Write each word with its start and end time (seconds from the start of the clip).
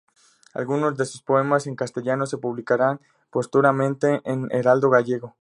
Algunos 0.55 0.97
de 0.97 1.05
sus 1.05 1.21
poemas 1.21 1.67
en 1.67 1.75
castellano 1.75 2.25
se 2.25 2.39
publicaron 2.39 2.99
póstumamente 3.29 4.19
en 4.25 4.45
"El 4.49 4.57
Heraldo 4.61 4.89
Gallego". 4.89 5.35